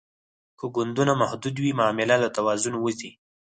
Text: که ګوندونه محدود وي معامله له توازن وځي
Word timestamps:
که 0.59 0.65
ګوندونه 0.75 1.13
محدود 1.21 1.55
وي 1.59 1.71
معامله 1.79 2.15
له 2.23 2.29
توازن 2.37 2.73
وځي 2.77 3.11